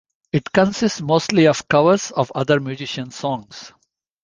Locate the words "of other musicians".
2.09-3.15